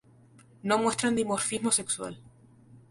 [0.63, 2.17] No muestran dimorfismo sexual.